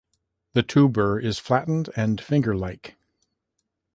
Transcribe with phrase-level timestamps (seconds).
[0.53, 2.95] The tuber is flattened and finger-like.